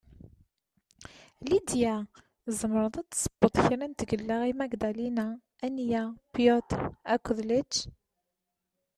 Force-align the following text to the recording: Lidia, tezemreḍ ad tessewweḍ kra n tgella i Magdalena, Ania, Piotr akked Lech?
Lidia, 1.47 1.91
tezemreḍ 2.43 2.93
ad 2.99 3.07
tessewweḍ 3.09 3.55
kra 3.65 3.87
n 3.87 3.93
tgella 3.99 4.37
i 4.51 4.53
Magdalena, 4.61 5.27
Ania, 5.65 6.03
Piotr 6.33 6.81
akked 7.13 7.37
Lech? 7.49 7.75